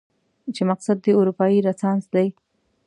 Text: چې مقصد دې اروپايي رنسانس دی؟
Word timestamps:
چې 0.55 0.61
مقصد 0.69 0.97
دې 1.03 1.11
اروپايي 1.19 1.57
رنسانس 1.67 2.03
دی؟ 2.13 2.27